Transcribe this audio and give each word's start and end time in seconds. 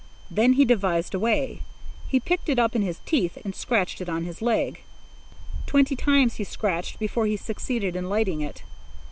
Then 0.31 0.53
he 0.53 0.65
devised 0.65 1.13
a 1.13 1.19
way. 1.19 1.61
He 2.07 2.19
picked 2.19 2.49
it 2.49 2.57
up 2.57 2.75
in 2.75 2.81
his 2.81 3.01
teeth 3.05 3.37
and 3.45 3.53
scratched 3.53 4.01
it 4.01 4.09
on 4.09 4.23
his 4.23 4.41
leg. 4.41 4.81
Twenty 5.67 5.95
times 5.95 6.37
he 6.37 6.43
scratched 6.43 6.97
before 6.97 7.27
he 7.27 7.37
succeeded 7.37 7.95
in 7.95 8.09
lighting 8.09 8.41
it. 8.41 8.63